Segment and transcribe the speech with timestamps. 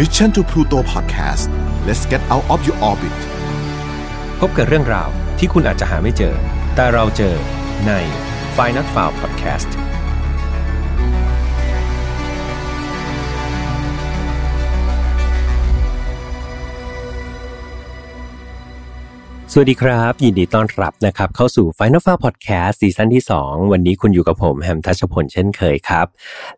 [0.00, 1.48] Mission to Pluto Podcast
[1.86, 3.18] let's get out of your orbit
[4.40, 6.34] พบกับเรื่องราวที่คุณอาจจะหาไม่เจอ
[6.74, 7.34] แต่เราเจอ
[7.86, 7.92] ใน
[8.56, 9.70] f i n a l f i l e Podcast
[19.52, 26.06] สวัสดีครับ ยินดีต้อนรับนะครับ เข้าสู่ Final f i l e Podcast ซีซั่นที่ 2 วันนี้คุณอยู่กับผมแฮมทัชพลเช่นเคยครับ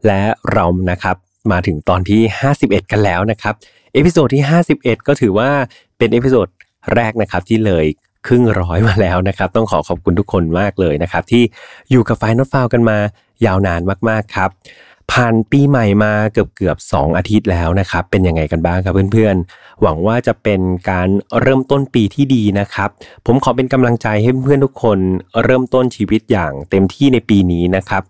[0.07, 2.21] และเรานะครับ มาถึงตอนที่
[2.59, 3.55] 51 กันแล้วนะครับ
[3.95, 5.51] episode ที่ 51 ก็ถือว่า
[5.99, 6.49] เป็น episode
[6.95, 7.87] แรกนะครับที่เลย
[8.27, 11.43] ครึ่งร้อยมาแล้วนะครับ ต้องขอขอบคุณทุกคนมากเลยนะครับ ที่
[11.91, 12.99] อยู่กับ File Not Found กันมา
[13.47, 14.51] ยาวนานมากๆครับ
[15.13, 20.61] ผ่านปีใหม่มาเกือบเกือบสองอาทิตย์แล้วนะครับ เป็นยังไงกันบ้างครับเพื่อนๆ หวังว่าจะเป็น
[20.91, 21.09] การ
[21.41, 22.89] เริ่มต้นปีที่ดีนะครับ
[23.27, 24.99] ผมขอเป็นกำลังใจให้เพื่อนๆทุกคน
[25.45, 28.03] เริ่มต้นชีวิตอย่างเต็มที่ในปีนี้นะครับ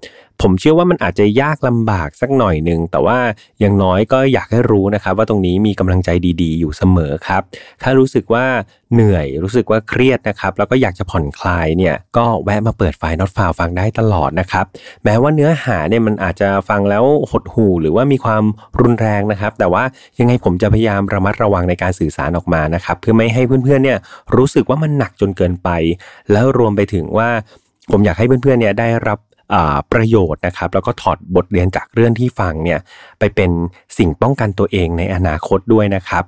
[0.42, 3.18] ผมเชื่อว่ามันอาจจะยากลำบากสักหน่อยหนึ่งแต่ว่า
[3.60, 6.10] อย่างน้อยก็อยากให้รู้นะครับ ว่าตรงนี้มีกำลังใจ
[6.42, 7.42] ดีๆ อยู่เสมอครับ
[7.82, 8.44] ถ้ารู้สึกว่า
[8.94, 14.64] เหนื่อยรู้สึกว่าเครียดนะครับ แล้วก็อยากจะผ่อนคลายเนี่ยก็แวะมาเปิดไฟล์น็อตฟาวฟังได้ตลอดนะครับ
[15.04, 18.44] แม้ว่าเนื้อหาเนี่ยมันอาจจะฟังแล้วหดหู่หรือว่ามีความ
[18.80, 19.84] รุนแรงนะครับ แต่ว่า
[20.18, 23.98] ยังไงผมจะพยายามระมัดระวังในการสื่อสารออกมานะครับ เพื่อไม่ให้เพื่อนๆเนี่ย
[24.36, 25.68] รู้สึกว่ามันหนักจนเกินไป
[26.32, 27.28] แล้วรวมไปถึงว่า
[27.92, 29.18] ผมอยากให้เพื่อนๆเนี่ยได้รับ
[29.92, 32.80] ประโยชน์นะครับ แล้วก็ถอดบทเรียนจากเรื่องที่ฟังเนี่ย
[33.18, 33.50] ไปเป็น
[33.98, 36.24] สิ่งป้องกันตัวเองในอนาคตด้วยนะครับ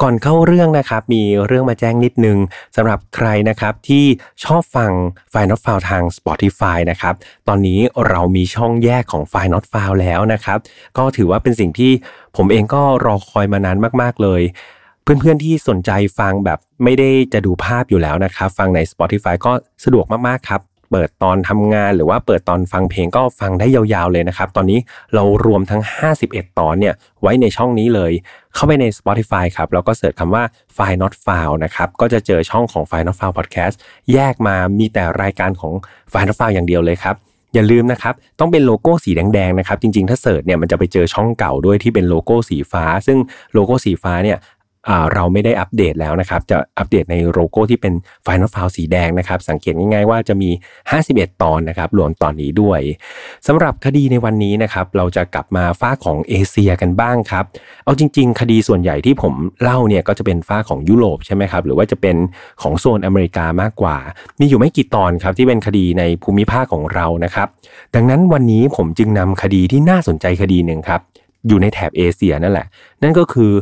[0.00, 2.38] ก่อนเข้าเรื่องนะครับมีเรื่องมาแจ้งนิดนึง
[2.76, 4.04] สำหรับใครนะครับที่
[4.44, 4.92] ชอบฟัง
[5.32, 7.14] f i n a l f i l e ทาง Spotify นะครับ
[7.48, 10.58] ตอนนี้เรามีช่องแยกของ f i n a l f i l e แล้วนะครับ
[10.98, 11.92] ก็ถือว่าเป็นสิ่งที่
[12.36, 14.42] ผมเองก็รอคอยมานานมาก ๆ เลย
[15.02, 19.52] เพื่อนๆที่สนใจฟังแบบไม่ได้จะดูภาพอยู่แล้วนะครับ ฟังใน Spotify ก็
[19.84, 20.60] สะดวกมากๆครับ
[20.94, 24.78] เปิดตอนทำงาน หรือว่าเปิดตอนฟังเพลงก็ฟังได้ยาวๆเลยนะครับ ตอนนี้
[25.14, 25.82] เรารวมทั้ง
[26.20, 28.12] 51 ตอนเนี่ยไว้ในช่องนี้เลย
[28.54, 30.42] เข้าไปใน Spotify ครับ แล้วก็ search คำว่า
[30.76, 33.74] File Not Found นะครับ ก็จะเจอช่องของ File Not File Podcast
[34.12, 35.72] แยกมามีแต่รายการของ
[36.12, 37.16] File Not Found อย่างเดียวเลยครับ
[37.54, 43.18] อย่าลืมนะครับ ต้องเป็นโลโก้สีแดงๆนะครับ จริงๆ ถ้า search เนี่ยมันจะไปเจอช่องเก่าด้วยที่เป็นโลโก้สีฟ้า ซึ่ง
[43.54, 44.38] โลโก้สีฟ้าเนี่ย
[45.14, 50.50] เราไม่ได้อัปเดตแล้วนะครับ จะอัปเดตในโลโก้ที่เป็น Final File สีแดงนะครับ สังเกตง่ายๆว่าจะมี
[50.96, 52.80] 51 ตอนนะครับ รวมตอนนี้ด้วย
[53.46, 57.44] สำหรับคดีในวันนี้นะครับ เราจะกลับมาฝ้าของเอเชียกันบ้างครับ
[57.84, 62.16] เอาจริง ๆ คดีส่วนใหญ่ที่ผมเล่าเนี่ยก็จะเป็นฝ้าของยุโรปใช่ไหมครับ หรือว่าจะเป็น
[62.62, 63.96] ของโซนอเมริกามากกว่า
[64.40, 67.48] มีอยู่ไม่กี่ตอนครับที่เป็นคดีในภูมิภาคของเรานะครับ
[67.94, 71.00] ดังนั้นวันนี้ผมจึงนำคดีที่น่าสนใจคดีหนึ่งครับ
[71.48, 72.66] อยู่ในแถบเอเชียนั่นแหละ
[73.02, 73.52] นั่นก็คือ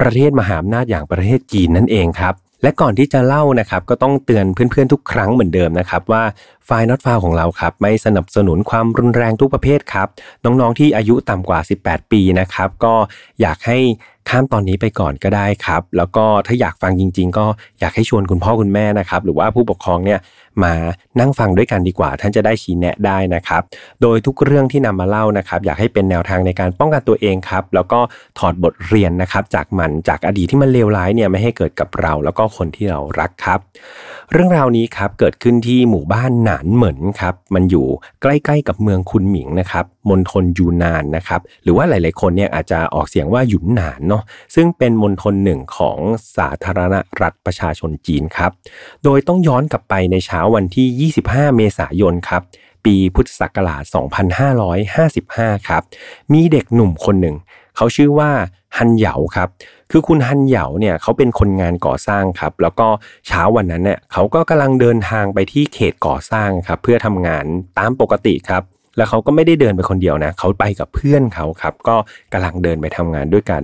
[0.00, 6.22] ประเทศมหาอำนาจอย่างประเทศจีนนั่นเองครับและก่อนที่จะเล่านะครับก็ต้องเตือนเพื่อนๆทุกครั้งเหมือนเดิมนะครับว่า
[6.66, 10.08] ไฟล์น็อตฟาวของเราครับไม่สนับสนุนความรุนแรงทุกประเภทครับ
[10.44, 12.94] น้องๆที่อายุต่ำกว่า 18 ปีนะครับก็
[13.40, 13.78] อยากให้
[14.30, 17.46] ข้ามตอนนี้ไปก่อนก็ได้ครับ แล้วก็ถ้าอยากฟังจริง ๆ ก็
[17.80, 20.20] อยากให้ชวนคุณพ่อคุณแม่นะครับ หรือว่าผู้ปกครองเนี่ย
[20.62, 20.72] มา
[21.20, 23.62] นั่งฟังด้วยกันดีกว่า ท่านจะได้ชี้แนะได้นะครับ
[24.02, 28.00] โดยทุกเรื่องที่นำมาเล่านะครับ อยากให้เป็นแนวทางในการป้องกันตัวเองครับ แล้วก็
[28.38, 33.60] ถอดบทเรียนนะครับ จากมันจากอดีตที่มันเลวร้ายเนี่ยไม่ให้เกิดกับเรา แล้วก็คนที่เรารักครับ
[34.32, 37.86] เรื่องราวนี้ครับเกิดขึ้นที่หมู่บ้านหนานเหมินครับมันอยู่
[38.22, 44.22] ใกล้ๆกับเมืองคุนหมิงนะครับมณฑลยูนานนะครับหรือว่าหลายๆคนเนี่ยอาจจะออกเสียงว่าหยุนหนานเนาะ
[44.54, 45.98] ซึ่งเป็นมณฑลหนึ่งของ
[46.36, 48.50] สาธารณรัฐประชาชนจีนครับ
[49.04, 52.42] โดยต้องย้อนกลับไปในเช้าวันที่ 25 เมษายนครับ
[52.84, 53.82] ปีพุทธศักราช
[54.94, 55.82] 2555 ครับ
[56.32, 57.36] มีเด็กหนุ่มคนหนึ่ง
[57.76, 58.30] เขาชื่อว่า
[58.76, 59.48] ฮันเหยาครับ
[59.96, 62.88] คือคุณฮันเหยาเนี่ยเขาเป็นคนงานก่อสร้างครับ แล้วก็
[63.26, 67.44] เช้าวันนั้นเนี่ยเขาก็กำลังเดินทางไปที่เขตก่อสร้างครับ เพื่อทำงาน
[67.78, 68.62] ตามปกติครับ
[68.96, 71.96] แล้วเขาก็ไม่ได้เดินไปคนเดียวนะเขาไปกับเพื่อนเขาครับ ก็
[72.32, 73.62] กำลังเดินไปทำงานด้วยกัน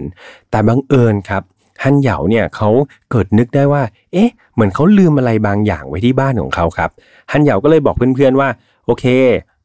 [0.50, 1.42] แต่บังเอิญครับ
[1.82, 2.68] ฮันเหยาเนี่ยเขา
[3.10, 3.82] เกิดนึกได้ว่า
[4.12, 6.90] เอ๊ะ เหมือนเขาลืมอะไรบางอย่างไว้ที่บ้านของเขาครับ
[7.32, 8.48] ฮันเหยาก็เลยบอกเพื่อนๆว่า
[8.86, 9.04] โอเค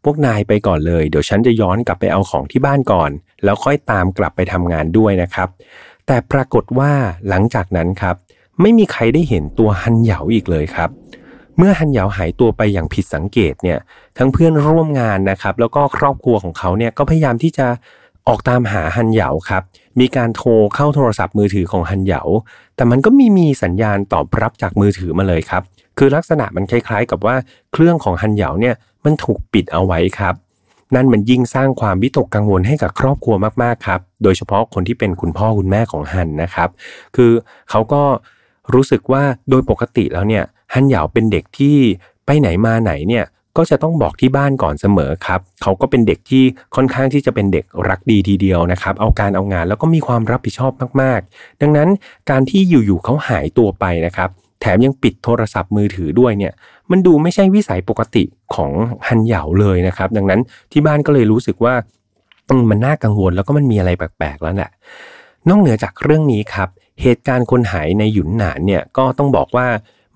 [0.04, 3.12] พวกนายไปก่อนเลย เดี๋ยวฉันจะย้อนกลับไปเอาของที่บ้านก่อน
[3.44, 5.50] แล้วค่อยตามกลับไปทำงานด้วยนะครับ
[6.08, 6.92] แต่ปรากฏว่า
[7.30, 8.16] หลังจากนั้นครับ
[8.62, 10.90] ไม่มีใครได้เห็นตัวฮันเหยาอีกเลยครับ
[11.58, 13.80] เมื่อฮันเหยาหายตัวไปอย่างผิดสังเกตเนี่ย
[14.18, 17.68] ทั้งเพื่อนร่วมงานนะครับ แล้วก็ครอบครัวของเขาเนี่ยก็พยายามที่จะ
[18.28, 19.64] ออกตามหาฮันเหยาครับ
[20.00, 22.22] มีการโทรเข้าโทรศัพท์มือถือของฮันเหยา
[22.76, 25.64] แต่มันก็ไม่มีสัญญาณตอบรับจากมือถือมาเลยครับ
[25.98, 27.36] คือลักษณะมันคล้ายๆ กับว่า
[27.74, 28.76] เครื่องของฮันเหยาเนี่ย
[29.06, 30.36] มันถูกปิดเอาไว้ครับ
[30.96, 36.70] นั่นมันยิ่งสร้างความวิตกกังวลให้กับครอบครัวมากๆครับ โดยเฉพาะคนที่เป็นคุณพ่อคุณแม่ของฮันนะครับ
[37.16, 37.32] คือ
[37.70, 38.04] เขาก็
[38.74, 40.44] รู้สึกว่าโดยปกติแล้วเนี่ย
[40.74, 41.78] ฮันเหยาเป็นเด็กที่
[42.26, 43.26] ไปไหนมาไหนเนี่ย
[43.58, 46.44] ก็จะต้องบอกที่บ้านก่อนเสมอครับ เขาก็เป็นเด็กที่
[46.76, 50.72] ค่อนข้างที่จะเป็นเด็กรักดีทีเดียวนะครับ เอาการเอางานแล้วก็มีความรับผิดชอบ
[51.02, 51.90] มากๆ ดังนั้น
[52.30, 54.30] การที่อยู่ๆเขาหายตัวไปนะครับ
[54.62, 56.54] แถมยังปิดโทรศัพท์มือถือด้วยเนี่ย
[56.92, 58.24] มันดูไม่ใช่วิสัยปกติ
[58.56, 58.72] ของ
[59.08, 60.42] ฮันเหยาเลยนะครับ ดังนั้น
[60.72, 61.74] ที่บ้านก็เลยรู้สึกว่า
[62.70, 64.72] มันน่ากังวลแล้วก็มันมีอะไรแปลกๆแล้วแหละ
[65.50, 66.70] นอกเหนือจากเรื่องนี้ครับ
[67.02, 69.68] เหตุการณ์คนหายในหยุนหนานเนี่ยก็ต้องบอกว่า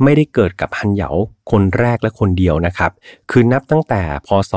[0.04, 1.10] ไม่ได้เกิดกับฮันเหยา
[1.52, 2.92] คนแรกและคนเดียวนะครับ
[3.32, 4.54] คือนับตั้งแต่พศ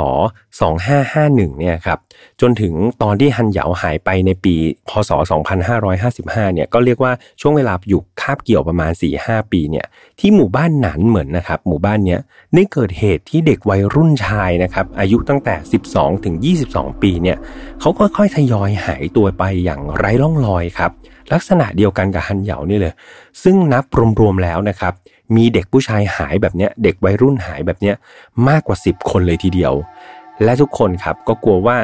[0.79, 1.99] 2551 เนี่ยครับ
[2.41, 4.55] จนถึงตอนที่ฮันเหยาหายไปในปี
[4.89, 5.11] พศ
[5.83, 8.93] 2555 เนี่ย ก็เรียกว่าช่วงเวลาอยู่คาบเกี่ยวประมาณ
[9.23, 9.87] 4-5 ปี เนี่ย
[10.21, 12.21] ที่หมู่บ้านหนานเหมือนนะครับ หมู่บ้านเนี้ย
[12.55, 15.55] ได้เกิดเหตุที่เด็กวัยรุ่นชายนะครับ อายุตั้งแต่
[15.89, 16.35] 12 ถึง
[16.69, 17.37] 22 ปี เนี่ย
[17.81, 20.91] เขาค่อยๆ ทยอยหายตัวไปอย่างไร้ร่องรอยครับ
[21.33, 22.95] ลักษณะเดียวกันกับฮันเหยานี่เลย
[23.43, 23.85] ซึ่งนับ
[24.21, 24.93] รวมๆ แล้วนะครับ
[25.37, 27.97] มีเด็กผู้ชายหายแบบเนี้ยเด็กวัยรุ่นหายแบบเนี้ย
[28.49, 29.75] มากกว่า 10 คนเลยทีเดียว
[30.45, 31.77] และทุกคนครับก็กลัวว่า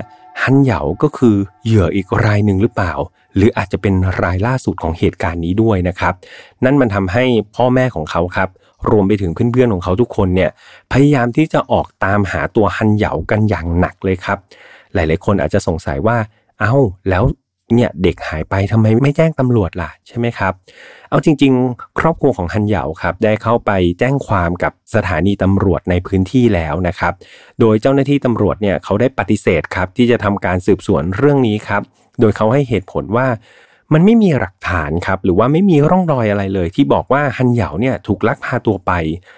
[0.43, 2.93] ฮันเหยาก็คือเหยื่ออีกรายหนึ่งหรือเปล่า
[3.37, 6.15] หรืออาจจะเป็นรายล่าสุดของเหตุการณ์นี้ด้วยนะครับ
[6.65, 7.25] นั่นมันทำให้
[7.57, 8.49] พ่อแม่ของเขาครับ
[8.91, 10.51] รวมไปถึงเพื่อนๆของเขาทุกคนเนี่ย
[10.93, 14.39] พยายามที่จะออกตามหาตัวฮันเหยากันอย่างหนักเลยครับ
[14.95, 16.17] หลายๆ คนอาจจะสงสัยว่า
[16.61, 16.75] เอา้า
[17.09, 17.25] แล้ว
[17.75, 20.53] เนี่ยเด็กหายไปทำไมไม่แจ้งตำรวจล่ะใช่ไหมครับ
[21.11, 27.13] เอาจริง ๆ ครอบครัวของฮันเหยาครับได้เข้าไปแจ้งความกับสถานีตำรวจในพื้นที่แล้วนะครับ
[27.61, 31.83] โดยเจ้าหน้าที่ตำรวจเนี่ยเขาได้ปฏิเสธครับที่จะทำการสืบสวนเรื่องนี้ครับ
[32.21, 33.27] โดยเขาให้เหตุผลว่า
[33.95, 38.93] มันไม่มีหลักฐานครับ หรือว่าไม่มีร่องรอยอะไรเลย ที่บอกว่าฮันเหยาเนี่ยถูกลักพาตัวไป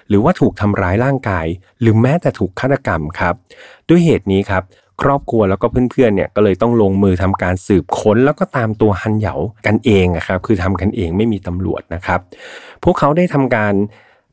[0.09, 1.47] หรือว่าถูกทำร้ายร่างกาย
[1.81, 3.35] หรือแม้แต่ถูกฆาตกรรมครับ
[3.89, 4.63] ด้วยเหตุนี้ครับ
[5.03, 9.35] ครอบครัวแล้วก็เพื่อนๆเนี่ยก็เลยต้องลงมือทำการสืบค้น แล้วก็ตามตัวฮันเหยา
[9.67, 12.21] กันเองนะครับคือทำกันเองไม่มีตำรวจนะครับ
[12.85, 13.75] พวกเขาได้ทำการ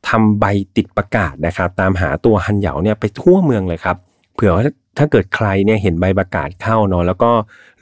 [0.08, 0.44] ทำใบ
[0.76, 3.96] ติดประกาศนะครับ ตามหาตัวฮันเหยาเนี่ยไปทั่วเมืองเลยครับ
[4.34, 4.52] เผื่อ
[4.98, 7.30] ถ้าเกิดใครเนี่ยเห็นใบประกาศเข้าเนาะแล้วก็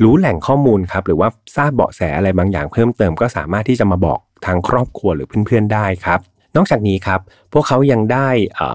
[0.03, 6.21] รู้แหล่งข้อมูลครับหรือว่าทราบเบาะแสอะไรบางอย่างเพิ่มเติมก็สามารถที่จะมาบอกทางครอบครัวหรือเพื่อนๆได้ครับ
[6.57, 7.21] นอกจากนี้ครับ
[7.53, 8.29] พวกเขายังได้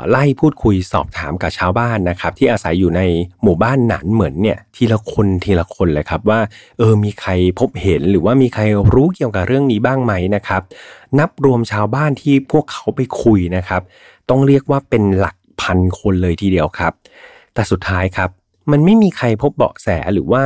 [0.09, 3.01] ไล่พูดคุยสอบถามกับชาวบ้านนะครับที่อาศัยอยู่ใน
[3.43, 6.39] หมู่บ้านหนานเหมือนเนี่ยทีละคนทีละคนเลยครับว่า
[6.77, 8.63] เออมีใครพบเห็นหรือว่ามีใคร
[8.93, 10.61] รู้เกี่ยวกับเรื่องนี้บ้างไหมนะครับ
[11.19, 13.81] นับรวมชาวบ้านที่พวกเขาไปคุยนะครับ
[14.29, 16.93] ต้องเรียกว่าเป็นหลักพันคนเลยทีเดียวครับ
[17.53, 18.29] แต่สุดท้ายครับ
[18.71, 20.43] มันไม่มีใครพบเบาะแสหรือว่า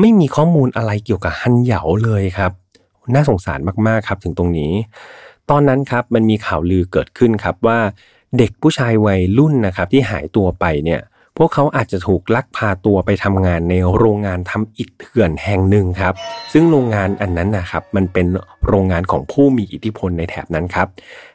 [0.00, 2.52] ไม่มีข้อมูลอะไรเกี่ยวกับฮันเหยาเลยครับ
[3.14, 4.72] น่าสงสารมากๆครับถึงตรงนี้
[5.50, 7.78] ตอนนั้นครับมันมีข่าวลือเกิดขึ้นครับว่า
[8.38, 11.00] เด็กผู้ชายวัยรุ่นนะครับที่หายตัวไปเนี่ย
[11.38, 16.14] พวกเขาอาจจะถูกลักพาตัวไปทำงานในโรงงานทำอิฐเถื่อนแห่งหนึ่งครับ
[16.52, 18.26] ซึ่งโรงงานอันนั้นนะครับมันเป็น
[18.68, 20.88] โรงงานของผู้มีอิทธิพลในแถบนั้นครับ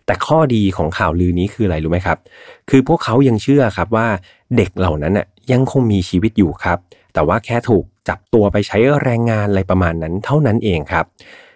[0.06, 2.18] แต่ข้อดีของข่าวลือนี้คืออะไรรู้ไหมครับ
[2.70, 4.08] คือพวกเขายังเชื่อครับว่า
[4.56, 6.78] เด็กเหล่านั้นน่ยยังคงมีชีวิตอยู่ครับ
[7.14, 11.06] แต่ว่าแค่ถูกจับตัวไปใช้แรงงานอะไรประมาณนั้นเท่านั้นเองครับ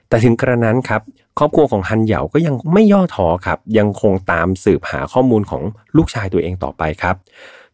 [0.10, 1.02] แต่ถึงกระนั้นครับ
[1.38, 5.64] ครอบครัวของฮันเหยาก็ยังไม่ย่อท้อครับ ยังคงตามสืบหาข้อมูลของ
[5.98, 7.16] ลูกชายตัวเองต่อไปครับ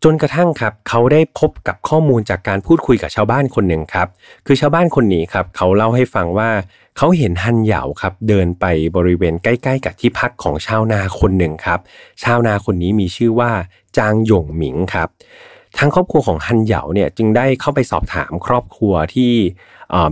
[0.03, 4.07] จนกระทั่งครับ เขาได้พบกับข้อมูลจากการพูดคุยกับชาวบ้านคนหนึ่งครับ
[4.45, 6.49] คือชาวบ้านคนนี้ครับ เขาเล่าให้ฟังว่า
[6.97, 8.65] เขาเห็นฮันเหยาครับ เดินไป
[8.95, 11.79] บริเวณใกล้ ๆ กับที่พักของชาวนาคนหนึ่งครับ
[12.23, 13.51] ชาวนาคนนี้มีชื่อว่า
[13.97, 15.09] จางหยงหมิงครับ
[15.77, 19.31] ทางครอบครัวของฮันเหยาเนี่ยจึงได้เข้าไปสอบถามครอบครัวที่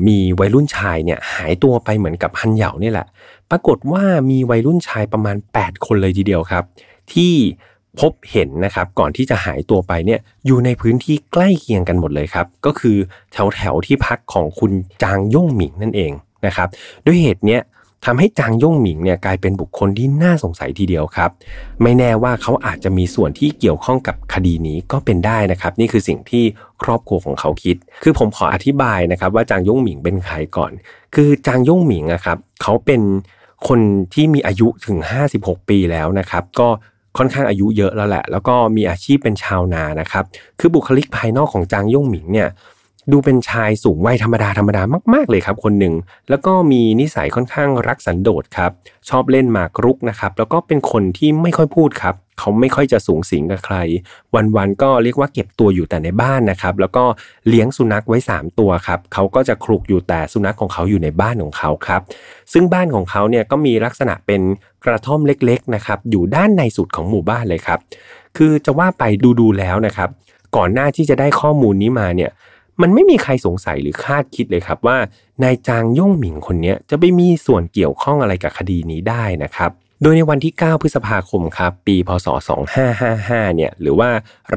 [0.07, 3.07] มีวัยรุ่นชายเนี่ยหายตัวไปเหมือนกับฮันเหยานี่ยแหละ
[3.51, 6.63] ปรากฏว่ามีวัยรุ่นชายประมาณ 8 คนเลยทีเดียวครับ
[7.13, 7.33] ที่
[7.99, 12.97] พบเห็นนะครับก่อนที่จะหายตัวไปเนี่ยอยู่ในพื้นที่ใกล้เคียงกันหมดเลยครับ ก็คือ
[13.31, 14.71] แถวแถวที่พักของคุณ
[15.03, 16.11] จางย่งหมิงนั่นเอง
[16.45, 16.67] นะครับ
[17.05, 17.61] ด้วยเหตุเนี้ย
[18.05, 21.29] ทำให้จางย่งหมิงเนี่ยกลายเป็นบุคคลที่น่าสงสัยทีเดียวครับ
[21.81, 26.43] ไม่แน่ว่าเขาอาจจะมีส่วนที่เกี่ยวข้องกับคดีนี้ก็เป็นได้นะครับ นี่คือสิ่งที่
[26.83, 30.71] ครอบครัวของเขาคิด คือผมขออธิบายนะครับ ว่าจางย่งหมิงเป็นใครก่อน
[31.15, 33.01] คือจางย่งหมิงนะครับเขาเป็น
[33.67, 33.79] คน
[34.13, 34.97] ที่มีอายุถึง
[35.33, 36.67] 56 ปีแล้วนะครับ ก็
[37.17, 40.23] ค่อนข้างอายุเยอะแล้วแหละ แล้วก็มีอาชีพเป็นชาวนานะครับ
[40.59, 42.49] คือบุคลิกภายนอกของจางย่งหมิงเนี่ย
[43.11, 44.81] ดูเป็นชายสูงวัยธรรมดาธรรมดา
[45.13, 45.93] มากๆเลยครับคนหนึ่ง
[46.29, 48.71] แล้วก็มีนิสัยค่อนข้างรักสันโดษครับ
[49.09, 53.77] ชอบเล่นหมากรุกนะครับ แล้วก็เป็นคนที่ไม่ค่อยพูดครับ เขาไม่ค่อยจะสูงสิงกับใคร
[54.55, 57.03] วันๆก็เรียกว่าเก็บตัวอยู่แต่ในบ้านนะครับ แล้วก็
[57.47, 62.01] เลี้ยงสุนัขไว้ 3 ตัวครับ เขาก็จะคลุกอยู่แต่สุนัขของเขาอยู่ในบ้านของเขาครับ
[62.53, 64.41] ซึ่งบ้านของเขาเนี่ยก็มีลักษณะเป็น
[64.85, 67.79] กระท่อมเล็กๆนะครับ อยู่ด้านในสุดของหมู่บ้านเลยครับ
[68.37, 69.03] คือจะว่าไป
[69.39, 70.09] ดูๆแล้วนะครับ
[70.55, 72.31] ก่อนหน้าที่จะได้ข้อมูลนี้มาเนี่ย
[72.81, 74.97] มันไม่มีใครสงสัยหรือคาดคิดเลยครับว่า
[75.43, 82.27] นายจางย่งหมิงคนนี้จะไปมีส่วนเกี่ยวข้องอะไรกับคดีนี้ได้นะครับ โดยในวันที่ 9 พฤษภาคมครับ ปีพศ
[82.91, 84.09] 2555 เนี่ยหรือว่า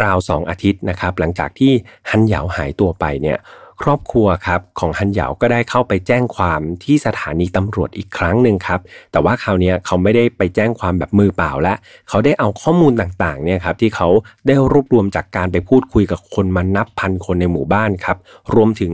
[0.03, 1.73] ราว 2 อาทิตย์นะครับ หลังจากที่
[2.11, 3.39] ฮันเหยาหายตัวไปเนี่ย
[3.83, 8.81] ครอบครัวครับของฮันเหยาก็ได้เข้าไปแจ้งความที่สถานีตำรวจอีกครั้งหนึ่งครับ
[9.13, 11.75] แต่ว่าคราวนี้เขาไม่ได้ไปแจ้งความแบบมือเปล่าและ
[12.09, 14.09] เขาได้เอาข้อมูลต่างๆเนี่ยครับที่เขา
[14.47, 18.17] ได้รวบรวมจากการไปพูดคุยกับคนมานับพันคนในหมู่บ้านครับ
[18.55, 18.93] รวมถึง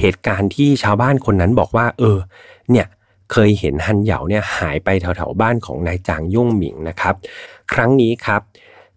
[0.00, 2.18] เหตุการณ์ที่ชาวบ้านคนนั้นบอกว่า เออ
[2.70, 2.86] เนี่ย
[3.32, 7.14] เคยเห็นฮันเหยาเนี่ยหายไปแถวๆบ้านของนายจางย่งหมิงนะครับ
[7.72, 8.40] ครั้งนี้ครับ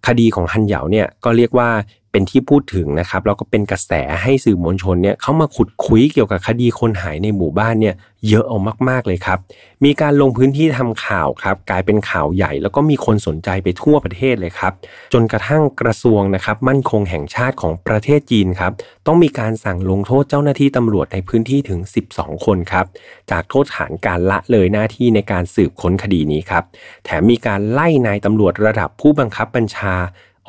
[0.08, 1.70] คดีของฮันเหยาเนี่ยก็เรียกว่า
[2.12, 3.92] เป็นที่พูดถึงนะครับแล้วก็เป็นกระแส
[4.24, 7.96] ให้สื่อมวลชนเนี่ยเขามาขุดคุยเกี่ยวกับคดีคนหายในหมู่บ้านเนี่ย
[8.30, 8.58] เยอะเอา
[8.90, 9.40] มากๆเลยครับ
[9.86, 14.74] มีการลงพื้นที่ทำข่าวครับ กลายเป็นข่าวใหญ่ แล้วก็มีคนสนใจไปทั่วประเทศเลยครับ
[15.14, 18.72] จนกระทั่งกระทรวงนะครับ มั่นคงแห่งชาติของประเทศจีนครับ
[19.08, 21.80] ต้องมีการสั่งลงโทษเจ้าหน้าที่ตำรวจในพื้นที่ถึง
[22.14, 22.86] 12 คนครับ
[23.32, 26.64] จากโทษฐานการละเลยหน้าที่ในการสืบค้นคดีนี้ครับ
[27.06, 29.96] แถมมีการไล่นายตำรวจระดับผู้บังคับบัญชา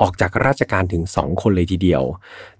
[0.01, 2.03] ออกจากราชการถึง 2 คนเลยทีเดียว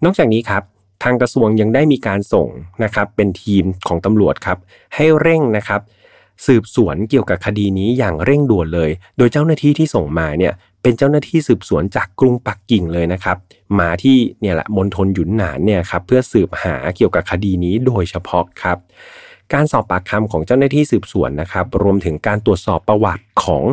[0.03, 0.63] นอกจากนี้ครับ
[1.03, 2.47] ทางกระทรวงยังได้มีการส่ง
[2.83, 4.57] นะครับเป็นทีมของตำรวจครับ
[4.95, 5.81] ให้เร่งนะครับ
[6.45, 13.37] สืบสวนเกี่ยวกับคดีนี้อย่างเร่งด่วนเลย โดยเจ้าหน้าที่ที่ส่งมาเนี่ยเป็นเจ้าหน้าที่สืบสวนจากกรุงปักกิ่งเลยนะครับ
[13.79, 18.77] มาที่เนี่ยแหละมณฑลหยุนหนานเนี่ยครับเพื่อสืบหาเกี่ยวกับคดีนี้โดยเฉพาะครับ
[19.53, 23.63] การสอบปากคำของเจ้าหน้าที่สืบสวนนะครับ รวมถึงการตรวจสอบประวัติของ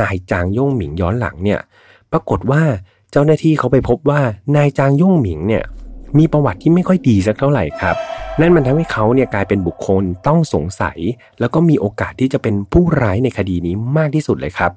[0.00, 1.60] นายจางย่งหมิงย้อนหลังเนี่ย
[2.12, 2.62] ปรากฏว่า
[3.12, 4.20] เจ้าหน้าที่เขาไปพบว่า
[4.56, 5.64] นายจางยุ่งหมิงเนี่ย
[6.18, 7.96] มีประวัติที่ไม่ค่อยดีสักเท่าไหร่ครับ
[8.40, 10.98] นั่นมันทำให้เขาเนี่ยกลายเป็นบุคคลต้องสงสัย
[11.40, 14.72] แล้วก็มีโอกาสที่จะเป็นผู้ร้ายในคดีนี้มากที่สุดเลยครับ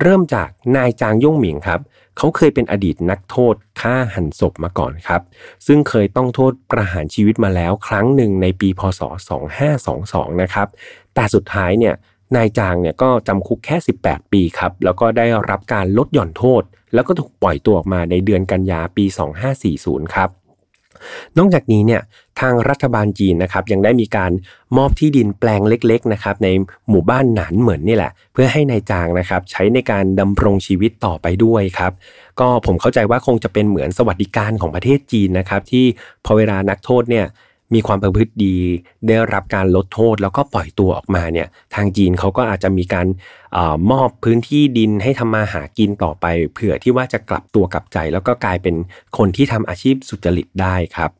[0.00, 1.80] เริ่มจากนายจางย่งหมิงครับ
[2.18, 5.22] เขาเคยเป็นอดีตนักโทษฆ่าหันศพมาก่อนครับ
[5.66, 9.00] ซึ่งเคยต้องโทษประหารชีวิตมาแล้วครั้งหนึ่งในปีพศ
[9.70, 10.68] 2522 นะครับ
[11.14, 11.94] แต่สุดท้ายเนี่ย
[12.36, 16.62] นายจางเนี่ยก็จำคุกแค่ 18 ปีครับ แล้วก็ได้รับการลดหย่อนโทษ
[16.94, 19.04] แล้วก็ถูกปล่อยตัวออกมาในเดือนกันยาปี
[19.58, 20.30] 2540 ครับ
[21.38, 22.02] นอกจากนี้เนี่ย
[22.40, 24.32] ทางรัฐบาลจีนนะครับยังได้มีการ
[24.76, 26.48] มอบที่ดินแปลงเล็กๆนะครับใน
[26.88, 31.92] หมู่บ้านหนานเหมือนนี่แหละ เพื่อให้ในายจางนะครับใช้ในการดำรงชีวิตต่อไปด้วยครับ
[32.40, 35.84] ก็ผมเข้าใจว่าคงจะเป็นเหมือนสวัสดิการของประเทศจีนนะครับที่
[36.24, 37.26] พอเวลานักโทษเนี่ย
[37.74, 38.56] มีความประพฤติดี
[39.08, 43.06] ได้รับการลดโทษแล้วก็ปล่อยตัวออกมาเนี่ยทางจีนเขาก็อาจจะมีการ
[43.56, 43.58] อ
[43.90, 48.74] มอบพื้นที่ดินให้ทำมาหากินต่อไป เผื่อที่ว่าจะกลับตัวกลับใจ แล้วก็กลายเป็น
[49.18, 51.10] คนที่ทำอาชีพสุจริตได้ครับ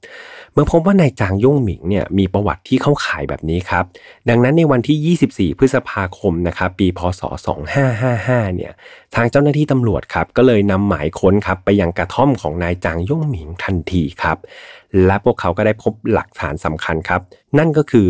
[0.53, 3.85] เมื่อพบว่านายจางย่งหมิงเนี่ยมีประวัติที่เข้าขายแบบนี้ครับ
[4.29, 7.21] ดังนั้นในวันที่ 24 พฤษภาคมนะครับปีพศ
[7.89, 8.73] 2555 เนี่ย
[9.15, 14.37] ทางเจ้าหน้าที่ตำรวจครับก็เลยนำหมายค้นครับไปยังกระท่อมของนายจางย่งหมิงทันทีครับ
[15.07, 17.21] และพวกเขาก็ได้พบหลักฐานสำคัญครับ
[17.59, 18.07] นั่นก็คือ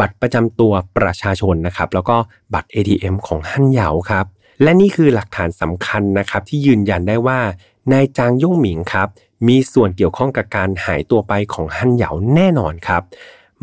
[0.00, 2.16] บัตรประจำตัวประชาชนนะครับแล้วก็
[2.54, 4.26] บัตร ATM ของฮั่นเหยาครับ
[4.62, 7.38] และนี่คือหลักฐานสำคัญนะครับที่ยืนยันได้ว่า
[7.92, 9.08] นายจางย่งหมิงครับ
[9.48, 13.02] มีส่วนเกี่ยวข้องกับการหายตัวไปของฮันเหยาแน่นอนครับ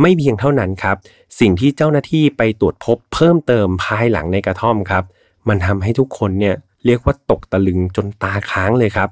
[0.01, 0.95] ไม่เพียงเท่านั้นครับ
[1.39, 5.03] สิ่งที่เจ้าหน้าที่ไปตรวจพบเพิ่มเติมภายหลังในกระท่อมครับ
[5.47, 9.09] มันทำให้ทุกคนเนี่ยเรียกว่าตกตะลึงจนตาค้างเลยครับ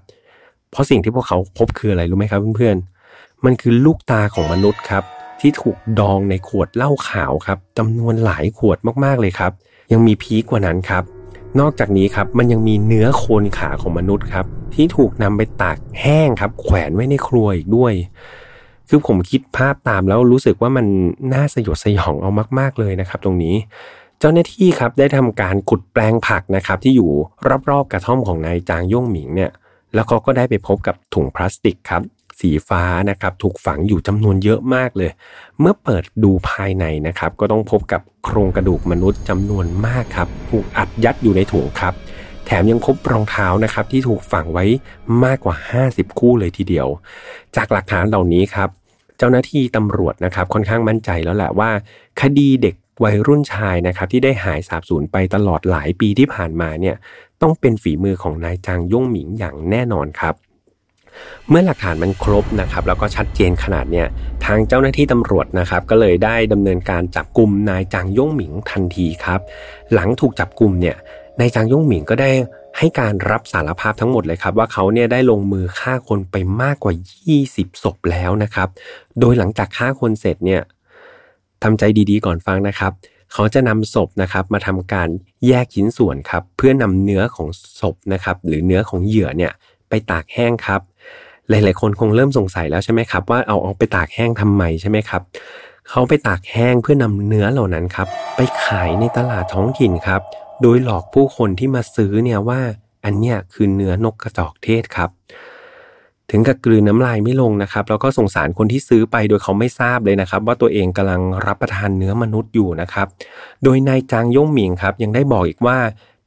[0.72, 5.04] เพราะสิ่งที่พวกเขาพบคืออะไรรู้ไหมครับเพื่อนๆ มันคือลูกตาของมนุษย์ครับ
[5.40, 9.52] ที่ถูกดองในขวดเหล้าขาวครับจำนวนหลายขวดมากๆเลยครับ
[9.92, 11.04] ยังมีพีกกว่านั้นครับ
[11.60, 17.94] นอกจากนี้ครับมันยังมีเนื้อโคนขาของมนุษย์ครับ ที่ถูกนำไปตากแห้งครับ แขวนไว้ในครัวอีกด้วย
[18.90, 20.86] คือผมคิดภาพตามแล้วรู้สึกว่ามัน
[21.34, 23.56] น่าสยดสยองเอามากๆเลยนะครับ ตรงนี้
[24.20, 27.12] เจ้าหน้าที่ครับได้ทำการขุดแปลงผักนะครับ ที่อยู่
[27.70, 29.52] รอบๆกระท่อมของนายจางย่งหมิงเนี่ย
[29.94, 32.02] แล้วเขาก็ได้ไปพบกับถุงพลาสติกครับ
[32.40, 35.12] สีฟ้านะครับถูกฝังอยู่จำนวนเยอะมากเลย
[35.60, 41.94] เมื่อเปิดดูภายในนะครับก็ต้องพบกับโครงกระดูกมนุษย์จำนวนมากครับถูกอัดยัดอยู่ในถุงครับ
[42.46, 44.66] แถมยังพบรองเท้านะครับที่ถูกฝังไว้
[45.24, 45.56] มากกว่า
[45.88, 46.88] 50 คู่เลยทีเดียว
[47.56, 48.70] จากหลักฐานเหล่านี้ครับ
[49.18, 51.72] เจ้าหน้าที่ตำรวจนะครับค่อนข้างมั่นใจแล้วแหละว่า
[52.22, 56.96] คดีเด็กวัยรุ่นชายนะครับที่ได้หายสาบสูญไปตลอดหลายปีที่ผ่านมาเนี่ย
[57.42, 60.36] ต้องเป็นฝีมือของนายจางย่งหมิงอย่างแน่นอนครับ
[61.50, 64.08] เมื่อหลักฐานมันครบนะครับแล้วก็ชัดเจนขนาดเนี้ย
[64.46, 69.40] ทางเจ้าหน้าที่ตำรวจนะครับก็เลยได้ดำเนินการจับกลุ่มนายจางย่งหมิงทันทีครับ
[69.94, 70.96] หลังถูกจับกลุ่มเนี่ย
[71.40, 72.32] นายจางย่งหมิงก็ได้
[72.78, 76.94] ให้การรับสารภาพทั้งหมดเลยครับ ว่าเขาเนี่ยได้ลงมือฆ่าคนไปมากกว่า
[77.38, 78.68] 20ศพแล้วนะครับ
[79.20, 80.62] โดยหลังจากฆ่าคนเสร็จเนี่ย
[81.64, 82.92] ทำใจดีๆก่อนฟังนะครับ
[83.34, 85.10] เขาจะนำศพนะครับมาทำการ
[85.48, 87.48] แยกชิ้นส่วนครับ เพื่อนำเนื้อของ
[87.82, 89.52] ศพนะครับ หรือเนื้อของเหยื่อเนี่ย
[89.90, 90.82] ไปตากแห้งครับ
[91.50, 95.22] หลายๆคนคงเริ่มสงสัยแล้วใช่ไหมครับว่าเอาออกไปตากแห้งทำไมใช่ไหมครับ
[95.90, 100.22] เขาไปตากแห้งเพื่อนำเนื้อเหล่านั้นครับไปขายในตลาดท้องถิ่นครับ
[100.62, 102.60] โดยหลอกผู้คนที่มาซื้อเนี่ยว่า
[103.06, 105.10] อันเนี้ยคือเนื้อนกกระจอกเทศครับ
[106.32, 113.08] ถึงกับกลืนน้ำลายไม่ลงนะครับ แล้วก็สงสารคนที่ซื้อไปโดยเขาไม่ทราบเลยนะครับ ว่าตัวเองกำลังรับประทานเนื้อมนุษย์อยู่นะครับ
[113.64, 115.78] โดยนายจางย่งหมิงครับ ยังได้บอกอีกว่า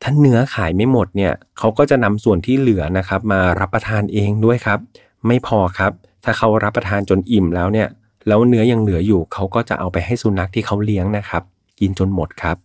[0.02, 4.79] ถ้าเนื้อขายไม่หมดเนี่ยเขาก็จะนำส่วนที่เหลือนะครับ มารับประทานเองด้วยครับ
[5.26, 5.93] ไม่พอครับ
[6.25, 7.88] ถ้าเขารับประทานจนอิ่มแล้วเนี่ย
[8.29, 11.43] แล้วเนื้อยังเหลืออยู่เขาก็จะเอาไปให้สุนัขที่เขาเลี้ยงนะครับ
[11.81, 12.57] กินจนหมดครับ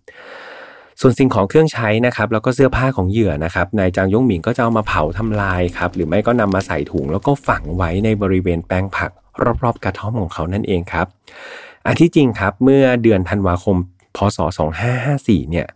[1.01, 9.11] ส่วนสิ่งของเครื่องใช้นะครับแล้วก็เสื้อผ้าของเหยื่อนะครับนายจางยงหมิงก็จะเอามาเผาทำลายครับ หรือไม่ก็นำมาใส่ถุง แล้วก็ฝังไว้ในบริเวณแปลงผัก
[9.63, 11.07] รอบๆกระท่อมของเขานั่นเองครับ
[11.85, 13.77] อันที่จริงครับเมื่อเดือนธันวาคม
[14.17, 14.37] พศ
[14.95, 15.67] 2554 เนี่ย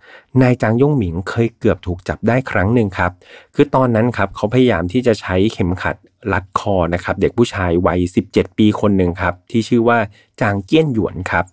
[0.41, 3.11] นายจางย่งหมิงเคยเกือบถูกจับได้ครั้งหนึ่งครับ
[3.55, 5.95] คือตอนนั้นครับเขาพยายามที่จะใช้เข็มขัด
[6.33, 7.99] รัดคอนะครับ เด็กผู้ชายวัย
[8.31, 9.97] 17 ปีคนหนึ่งครับ ที่ชื่อว่า
[10.41, 11.45] จางเจี้ยนหยวนครับ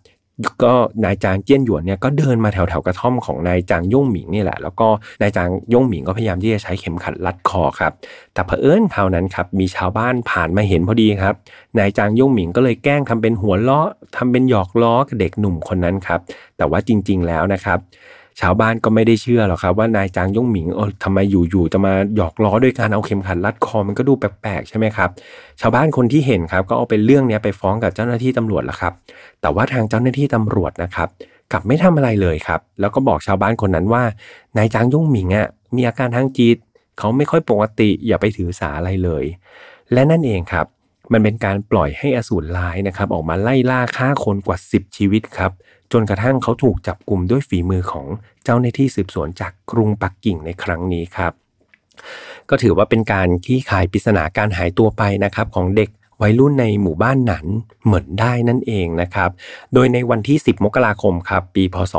[0.65, 4.89] ก็นายจางเจี้ยนหยวนเนี่ยก็เดินมาแถวแถวกระท่อมของนายจางย่งหมิงนี่แหละ แล้วก็
[5.21, 7.93] นายจางย่งหมิงก็พยายามที่จะใช้เข็มขัดรัดคอครับ
[8.35, 11.35] แต่เผอิญคราวนั้นครับมีชาวบ้านผ่านมาเห็นพอดีครับ
[11.79, 13.81] นายจางย่งหมิงก็เลยแกล้งทำเป็นหัวล้อ
[14.17, 16.21] ทำเป็นหยอกล้อกับเด็กหนุ่มคนนั้นครับ
[16.57, 17.79] แต่ว่าจริง ๆแล้วนะครับ
[18.41, 25.11] ชาวบ้านก็ไม่ได้เชื่อหรอกครับว่านายจางย่งหมิงเออทำไมอยู่ๆจะมาหยอกล้อด้วยการเอาเข็มขัดรัดคอมันก็ดูแปลกๆใช่ไหมครับ
[25.61, 28.93] ชาวบ้านคนที่เห็นครับก็เอาเป็นเรื่องนี้ไปฟ้องกับเจ้าหน้าที่ตำรวจแล้วครับ
[29.41, 31.09] แต่ว่าทางเจ้าหน้าที่ตำรวจนะครับ
[31.53, 34.03] กลับไม่ทำอะไรเลยครับ แล้วก็บอกชาวบ้านคนนั้นว่า
[34.57, 36.57] นายจางย่งหมิงอะมีอาการทางจิต
[36.99, 39.25] เขาไม่ค่อยปกติอย่าไปถือสาอะไรเลย
[39.93, 40.67] และนั่นเองครับ
[41.13, 45.53] มันเป็นการปล่อยให้อสูรร้ายนะครับออกมาไล่ล่าฆ่าคนกว่า 10 ชีวิตครับ
[45.93, 48.07] จนกระทั่งเขาถูกจับกลุ่มด้วยฝีมือของ
[48.45, 51.33] เจ้าหน้าที่สืบสวนจากกรุงปักกิ่งในครั้งนี้ครับ
[52.51, 55.91] ก็ถือว่าเป็นการขี้คายปริศนาการหายตัวไปนะครับของเด็ก
[56.23, 57.47] วัยรุ่นในหมู่บ้านหนัน
[57.85, 59.31] เหมือนได้นั่นเองนะครับ
[59.75, 61.95] โดยในวันที่ 10 มกราคมครับปีพศ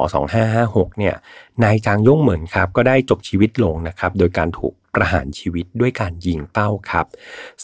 [0.45, 1.15] 2556 เนี่ย
[1.63, 7.05] นายจางย่งเหมือนครับก็ได้จบชีวิตลงนะครับโดยการถูกประหารชีวิตด้วยการยิงเป้าครับ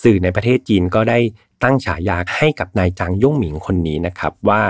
[0.01, 1.19] สื่อในประเทศจีนก็ได้
[1.63, 4.62] ตั้งฉายาให้กับนายจางย่งหมิงคนนี้นะครับว่า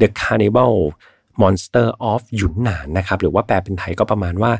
[0.00, 0.74] The Carnival
[1.40, 4.52] Monster of หยุนหนานนะครับหรือว่าแปลเป็นไทยก็ประมาณว่า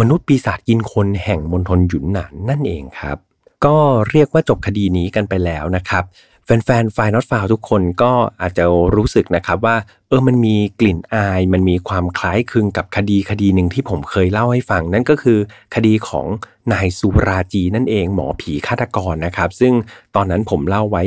[0.00, 3.18] มนุษย์ปีศาจกินคนแห่งมณฑลหยุนหนานนั่นเองครับ
[3.66, 3.76] ก็
[4.10, 6.04] เรียกว่าจบคดีนี้กันไปแล้วนะครับ
[6.44, 8.64] แฟนๆ File Not Found ทุกคนก็อาจจะ
[8.96, 9.76] รู้สึกนะครับว่า
[10.08, 15.38] เออมันมีกลิ่นอาย มันมีความคล้ายคลึงกับคดีคดีหนึ่งที่ผมเคยเล่าให้ฟัง นั่นก็คือ
[15.74, 16.26] คดีของ
[16.72, 19.72] นายสุราจีนั่นเองหมอผีฆาตกรนะครับ ซึ่ง
[20.14, 21.02] ตอนนั้นผมเล่าไว้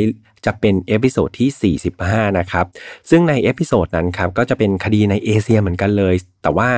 [0.45, 1.75] จะเป็น episode ที่
[2.27, 2.65] 45 นะครับ
[3.09, 6.69] ซึ่งใน episode นั้นครับก็จะเป็นคดีในเอเชียเหมือนกันเลย แต่ว่า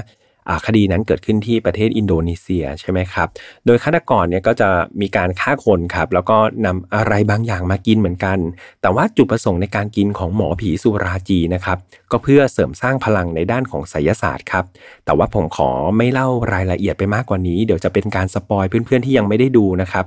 [0.65, 3.27] คดีนั้นเกิดขึ้นที่ประเทศอินโดนีเซียใช่ไหมครับ
[3.65, 4.69] โดยฆาตกรเนี่ยก็จะ
[5.01, 8.37] มีการฆ่าคนครับ แล้วก็นำอะไรบางอย่างมากินเหมือนกัน
[8.81, 11.77] แต่ว่าจุดประสงค์ในการกินของหมอผีสุราจีนะครับ
[12.11, 14.65] ก็เพื่อเสริมสร้างพลังในด้านของไสยศาสตร์ครับ
[15.05, 20.05] แต่ว่าผมขอไม่เล่ารายละเอียดไปมากกว่านี้ เดี๋ยวจะเป็นการ spoil เพื่อนๆที่ยังไม่ได้ดูนะครับ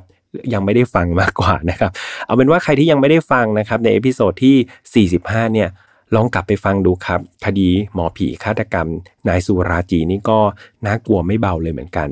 [0.54, 1.90] ยังไม่ได้ฟังมากกว่านะครับ
[2.26, 5.68] เอาเป็นว่าใครที่ยังไม่ได้ฟังนะครับใน episode ที่ 45 เนี่ย
[6.14, 8.88] ลองกลับไปฟังดูครับ คดีหมอผีฆาตกรรม
[9.28, 10.38] นายสุราจีนี่ก็
[10.86, 12.08] น่ากลัวไม่เบาเลยเหมือนกัน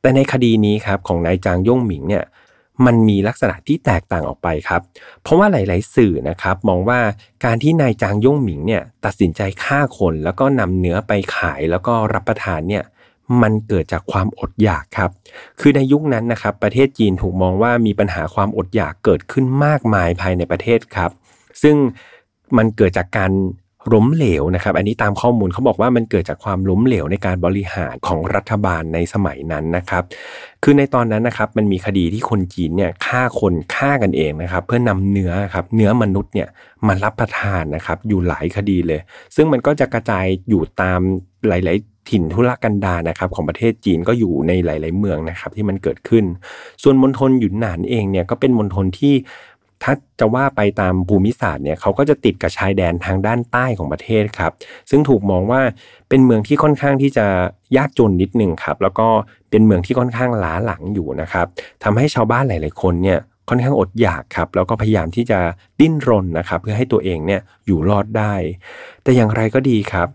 [0.00, 2.24] แต่ในคดีนี้ครับของนายจางย่งหมิงเนี่ย
[2.86, 4.82] มันมีลักษณะที่แตกต่างออกไปครับ
[5.22, 7.00] เพราะว่าหลาย ๆ สื่อนะครับ มองว่า
[7.44, 12.84] การที่นายจางย่งหมิงเนี่ยตัดสินใจฆ่าคนแล้วก็นำเนื้อไปขายแล้วก็รับประทานเนี่ย
[13.42, 15.10] มันเกิดจากความอดอยากครับ
[15.60, 21.10] คือในยุคนั้นนะครับ ประเทศจีนถูกมองว่ามีปัญหาความอดอยากเกิดขึ้นมากมายภายในประเทศครับ
[21.62, 21.76] ซึ่ง
[22.58, 23.32] มันเกิดจากการ
[23.94, 30.02] ล้มเหลวนะครับ อันนี้ตามข้อมูลเขาบอกว่ามันเกิดจากความล้มเหลวในการบริหารของรัฐบาลในสมัยนั้นนะครับ
[30.62, 36.48] คือในตอนนั้นนะครับมันมีคดีที่คนจีนเนี่ยฆ่าคนฆ่ากันเองนะครับ เพื่อนำเนื้อครับเนื้อมนุษย์เนี่ย
[36.86, 39.00] มารับประทานนะครับอยู่หลายคดีเลย
[39.36, 41.00] ซึ่งมันก็จะกระจายอยู่ตาม
[41.48, 46.24] หลาย ๆถิ่นทุรกันดารนะครับของประเทศจีนก็อยู่ในหลาย ๆ เมืองนะครับที่มันเกิดขึ้น
[46.82, 49.14] ส่วนมณฑลหยุนหนานเองเนี่ยก็เป็นมณฑลที่
[49.82, 54.52] ถ้าจะว่าไปตามภูมิศาสตร์เนี่ยเขาก็จะติดกับชายแดนทางด้านใต้ของประเทศครับ
[54.90, 55.60] ซึ่งถูกมองว่า
[56.08, 57.26] เป็นเมืองที่ค่อนข้างที่จะ
[57.76, 59.08] ยากจนนิดหนึ่งครับ แล้วก็
[59.50, 61.46] เป็นเมืองที่ค่อนข้างล้าหลังอยู่นะครับ
[61.84, 65.38] ทำให้ชาวบ้านหลาย ๆ คนเนี่ยค่อนข้างอดอยากครับแล้วก็พยายามที่จะ
[65.80, 68.34] ดิ้นรนนะครับ เพื่อให้ตัวเองเนี่ยอยู่รอดได้
[69.02, 70.08] แต่อย่างไรก็ดีครับ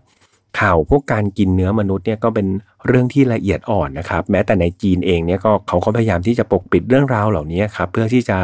[0.60, 2.46] ข่าวพวกการกินเนื้อมนุษย์เนี่ยก็เป็น
[2.86, 8.38] เรื่องที่ละเอียดอ่อนนะครับ แม้แต่ในจีนเองเนี่ยก็เขาก็พยายามที่จะปกปิดเรื่องราวเหล่านี้ครับเพื่อที่จะ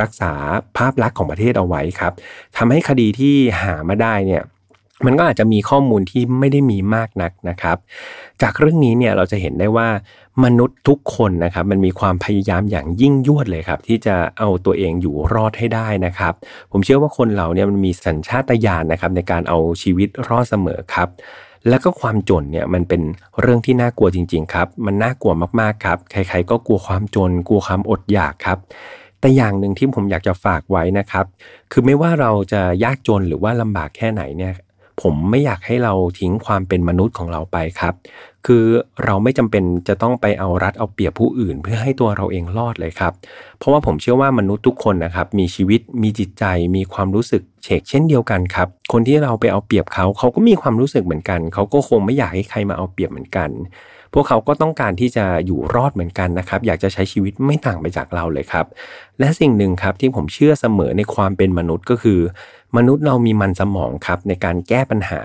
[0.00, 0.32] รักษา
[0.76, 2.12] ภาพลักษณ์ของประเทศเอาไว้ครับ
[2.56, 4.42] ทำให้คดีที่หามาได้เนี่ย
[5.06, 7.76] มันก็อาจจะมีข้อมูลที่ไม่ได้มีมากนักนะครับ
[8.42, 9.88] จากเรื่องนี้เนี่ยเราจะเห็นได้ว่า
[10.44, 16.34] มนุษย์ทุกคนนะครับมันมีความพยายามอย่างยิ่งยวดเลยครับ ที่จะเอาตัวเองอยู่รอดให้ได้นะครับ
[16.72, 21.08] ผมเชื่อว่าคนเราเนี่ยมันมีสัญชาตญาณนะครับในการเอาชีวิตรอดเสมอครับ
[21.68, 23.02] แล้วก็ความจนเนี่ยมันเป็น
[23.40, 28.58] เรื่องที่น่ากลัวจริง ๆ ครับ มันน่ากลัวมากๆครับ ใครๆก็กลัวความจน กลัวความอดอยากครับ
[29.20, 31.26] แต่อย่างหนึ่งที่ผมอยากจะฝากไว้นะครับ
[31.72, 34.54] คือไม่ว่าเราจะยากจนหรือว่าลำบากแค่ไหนเนี่ย
[35.02, 37.94] ผมไม่อยากให้เราทิ้งความเป็นมนุษย์ของเราไปครับ
[38.46, 38.64] คือ
[39.04, 43.12] เราไม่จำเป็นจะต้องไปเอารัดเอาเปรียบผู้อื่น เพื่อให้ตัวเราเองรอดเลยครับ
[43.58, 46.44] เพราะว่าผมเชื่อว่ามนุษย์ทุกคนนะครับ มีชีวิตมีจิตใจ
[46.76, 53.50] มีความรู้สึกเฉกเช่นเดียวกันครับ คนที่เราไปเอาเปรียบเขาเขาก็มีความรู้สึกเหมือนกัน เขาก็คงไม่อยากให้ใครมาเอาเปรียบเหมือนกัน
[54.14, 58.66] พวกเขาก็ต้องการที่จะอยู่รอดเหมือนกันนะครับ อยากจะใช้ชีวิตไม่ต่างไปจากเราเลยครับ
[59.18, 62.20] และสิ่งหนึ่งครับที่ผมเชื่อเสมอในความเป็นมนุษย์ก็คือ
[62.76, 65.20] มนุษย์เรามีมันสมองครับในการแก้ปัญหา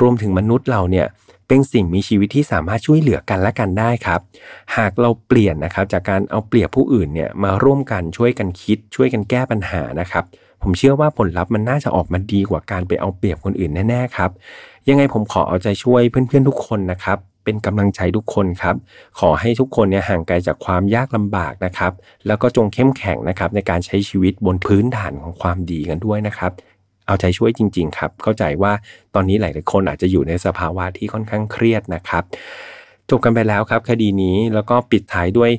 [0.00, 1.06] รวมถึงมนุษย์เราเนี่ย
[1.48, 4.20] เป็นสิ่งมีชีวิตที่สามารถช่วยเหลือกันและกันได้ครับ
[4.76, 10.24] หากเราเปลี่ยนนะครับจากการเอาเปรียบผู้อื่นเนี่ยมาร่วมกันช่วยกันคิด ช่วยกันแก้ปัญหานะครับ
[10.62, 14.30] ผมเชื่อว่าผลลัพธ์มันน่าจะออกมาดีกว่าการไปเอาเปรียบคนอื่นแน่ๆครับ
[14.88, 18.76] ยังไงผมขอเอาใจช่วยเพื่อนๆทุกคนนะครับ เป็นกำลังใจทุกคนครับ
[19.18, 21.92] ขอให้ทุกคนเนี่ยห่างไกลจากความยากลำบากนะครับ
[22.26, 26.52] แล้วก็จงเข้มแข็งนะครับในการใช้ชีวิตบนพื้นฐานของความดีกันด้วยนะครับ
[27.06, 28.72] เอาใจช่วยจริง ๆ ครับ เข้าใจว่า
[29.14, 32.22] ตอนนี้หลายๆคนอาจจะอยู่ในสภาวะที่ค่อนข้างเครียดนะครับ
[33.10, 35.50] จบกันไปแล้วครับ คดีนี้แล้วก็ปิดท้ายด้วย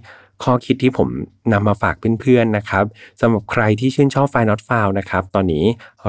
[0.44, 1.10] ข้อคิดที่ผม
[1.54, 2.86] นำมาฝากเพื่อนๆนะครับ
[3.22, 5.66] สำหรับใครที่ชื่นชอบ File Not Found นะครับ ตอนนี้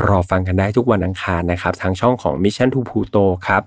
[0.08, 3.62] รอฟังกันได้ทุกวันอังคารนะครับ ทางช่องของ Mission to Pluto ครับ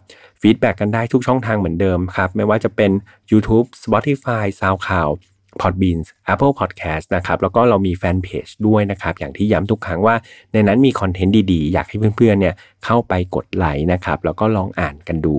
[0.46, 2.92] feedback กันได้ทุกช่องทางเหมือนเดิมครับ ไม่ว่าจะเป็น
[3.32, 5.16] YouTube Spotify SoundCloud
[5.62, 10.16] Podbean Apple Podcast นะครับ แล้วก็เรามีแฟนเพจด้วยนะครับ อย่างที่ย้ำทุกครั้งว่า
[10.54, 15.36] ในนั้นมีคอนเทนต์ดีๆ อยากให้เพื่อนๆเนี่ยเข้าไปกดไลค์นะครับ แล้วก็ลองอ่านกันดู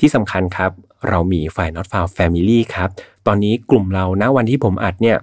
[0.00, 0.70] ที่สำคัญครับ
[1.08, 2.88] เรามีไฟ Not Found Family ครับ
[3.26, 5.16] ตอนนี้กลุ่มเราณวันที่ผมอัดเนี่ย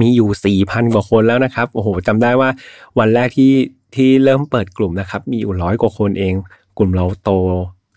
[0.00, 2.50] มีอยู่ 4,000 กว่าคนแล้วนะครับ โอ้โหจำได้ว่า
[2.98, 3.52] วันแรกที่
[3.94, 6.34] ที่เริ่มเปิดกลุ่มนะครับ มีอยู่ร้อยกว่าคนเอง
[6.78, 7.30] กลุ่มเราโต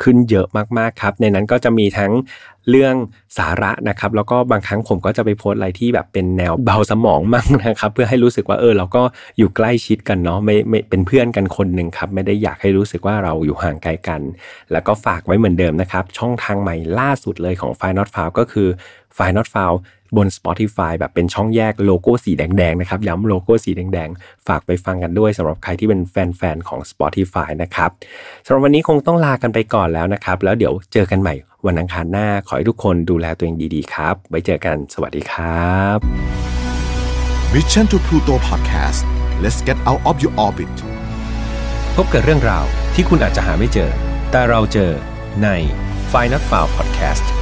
[0.04, 2.12] ขึ้นเยอะมากๆครับ ในนั้นก็จะมีทั้ง
[2.70, 2.96] เรื่อง
[3.38, 9.04] สาระนะครับ แล้วก็บางครั้งผมก็จะไปโพสอะไรที่แบบเป็นแนวเบาสมองมั่งนะครับ เพื่อให้รู้สึกว่าเออเราก็
[9.38, 14.22] อยู่ใกล้ชิดกันเนาะไม่ไม่เป็นเพื่อนกันคนหนึ่งครับไม่ได้อยากให้รู้สึกว่าเราอยู่ห่างไกลกัน
[14.72, 18.68] แล้วก็ฝากไว้เหมือนเดิมนะครับ ช่องทางใหม่ล่าสุดเลยของ f i n a l f i l e ก็คือ
[19.18, 19.78] f i n a l f i l e
[20.18, 27.90] บน Spotify แบบเป็นช่องแยกโลโก้สีแดงๆนะครับย้ำโลโก้สีแดงๆ ฝากไปฟังกันด้วยสำหรับใครที่เป็นแฟนๆของ Spotify นะครับ
[28.46, 31.34] สำหรับวันนี้คงต้องลากันไปก่อนแล้วนะครับ แล้วเดี๋ยวเจอกันใหม่
[31.68, 35.98] วันอังคารหน้าขอให้ทุกคนดูแลตัวเองดีๆครับ ไว้เจอกันสวัสดีครับ
[37.54, 39.02] Mission to Pluto Podcast
[39.44, 40.76] let's get out of your orbit
[41.96, 43.92] พบกับเรื่องราวที่คุณอาจจะหาไม่เจอ
[44.32, 44.92] แต่เราเจอ
[45.44, 45.48] ใน
[46.12, 47.39] f i n a l f i l e Podcast